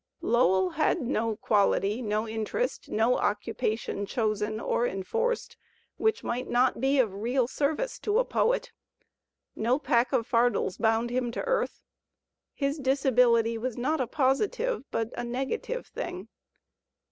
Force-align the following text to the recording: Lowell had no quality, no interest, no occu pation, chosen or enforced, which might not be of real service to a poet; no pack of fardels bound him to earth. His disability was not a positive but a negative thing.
Lowell 0.23 0.71
had 0.71 0.99
no 0.99 1.35
quality, 1.35 2.01
no 2.01 2.27
interest, 2.27 2.89
no 2.89 3.17
occu 3.17 3.53
pation, 3.53 4.07
chosen 4.07 4.59
or 4.59 4.87
enforced, 4.87 5.57
which 5.97 6.23
might 6.23 6.49
not 6.49 6.81
be 6.81 6.97
of 6.97 7.13
real 7.13 7.47
service 7.47 7.99
to 7.99 8.17
a 8.17 8.25
poet; 8.25 8.71
no 9.55 9.77
pack 9.77 10.11
of 10.11 10.25
fardels 10.25 10.77
bound 10.79 11.11
him 11.11 11.29
to 11.33 11.43
earth. 11.43 11.83
His 12.55 12.79
disability 12.79 13.59
was 13.59 13.77
not 13.77 14.01
a 14.01 14.07
positive 14.07 14.89
but 14.89 15.11
a 15.15 15.23
negative 15.23 15.85
thing. 15.85 16.29